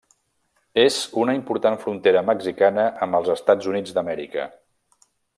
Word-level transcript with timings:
És 0.83 0.95
una 1.23 1.35
important 1.39 1.75
frontera 1.83 2.23
mexicana 2.29 2.85
amb 3.07 3.19
els 3.19 3.29
Estats 3.37 3.69
Units 3.73 3.93
d'Amèrica. 3.99 4.47